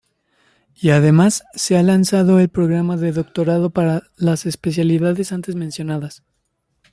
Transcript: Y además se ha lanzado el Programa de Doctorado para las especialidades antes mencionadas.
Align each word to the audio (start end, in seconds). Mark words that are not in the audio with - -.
Y 0.73 0.89
además 0.89 1.43
se 1.53 1.77
ha 1.77 1.83
lanzado 1.83 2.39
el 2.39 2.49
Programa 2.49 2.97
de 2.97 3.11
Doctorado 3.11 3.69
para 3.69 4.01
las 4.17 4.47
especialidades 4.47 5.31
antes 5.31 5.53
mencionadas. 5.53 6.23